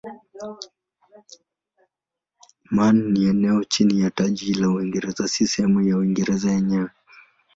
Man 2.71 3.11
ni 3.11 3.25
eneo 3.25 3.63
chini 3.63 4.01
ya 4.01 4.09
taji 4.09 4.53
la 4.53 4.69
Uingereza 4.69 5.27
si 5.27 5.47
sehemu 5.47 5.81
ya 5.81 5.97
Uingereza 5.97 6.51
yenyewe. 6.51 6.89